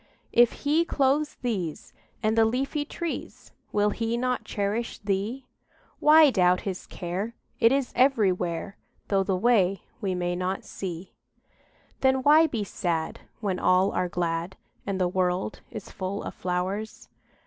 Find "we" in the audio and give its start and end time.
10.01-10.15